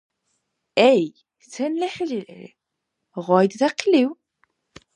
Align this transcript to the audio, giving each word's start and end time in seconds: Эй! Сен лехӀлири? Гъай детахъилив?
Эй! 0.91 1.03
Сен 1.49 1.73
лехӀлири? 1.81 2.47
Гъай 3.25 3.45
детахъилив? 3.51 4.09